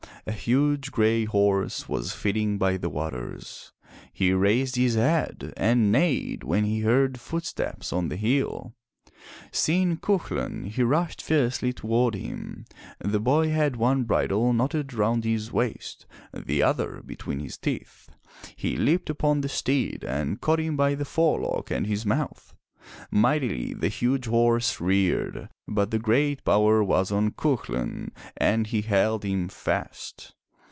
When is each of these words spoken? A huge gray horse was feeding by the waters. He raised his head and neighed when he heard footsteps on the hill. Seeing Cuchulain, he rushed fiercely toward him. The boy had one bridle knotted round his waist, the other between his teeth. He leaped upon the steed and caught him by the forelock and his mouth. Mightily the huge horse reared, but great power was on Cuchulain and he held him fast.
A 0.27 0.33
huge 0.33 0.91
gray 0.91 1.25
horse 1.25 1.89
was 1.89 2.13
feeding 2.13 2.59
by 2.59 2.77
the 2.77 2.89
waters. 2.89 3.73
He 4.13 4.31
raised 4.31 4.75
his 4.75 4.93
head 4.93 5.51
and 5.57 5.91
neighed 5.91 6.43
when 6.43 6.63
he 6.63 6.81
heard 6.81 7.19
footsteps 7.19 7.91
on 7.91 8.07
the 8.09 8.15
hill. 8.15 8.75
Seeing 9.51 9.97
Cuchulain, 9.97 10.65
he 10.67 10.83
rushed 10.83 11.23
fiercely 11.23 11.73
toward 11.73 12.13
him. 12.13 12.65
The 12.99 13.19
boy 13.19 13.49
had 13.49 13.75
one 13.77 14.03
bridle 14.03 14.53
knotted 14.53 14.93
round 14.93 15.23
his 15.25 15.51
waist, 15.51 16.05
the 16.31 16.61
other 16.61 17.01
between 17.03 17.39
his 17.39 17.57
teeth. 17.57 18.07
He 18.55 18.77
leaped 18.77 19.09
upon 19.09 19.41
the 19.41 19.49
steed 19.49 20.03
and 20.05 20.39
caught 20.39 20.59
him 20.59 20.77
by 20.77 20.93
the 20.93 21.03
forelock 21.03 21.71
and 21.71 21.87
his 21.87 22.05
mouth. 22.05 22.53
Mightily 23.11 23.75
the 23.75 23.89
huge 23.89 24.25
horse 24.25 24.81
reared, 24.81 25.49
but 25.67 26.01
great 26.01 26.43
power 26.43 26.83
was 26.83 27.11
on 27.11 27.29
Cuchulain 27.29 28.11
and 28.37 28.65
he 28.67 28.81
held 28.81 29.23
him 29.23 29.49
fast. 29.49 30.33